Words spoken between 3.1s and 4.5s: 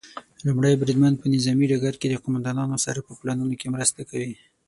پلانونو کې مرسته کوي.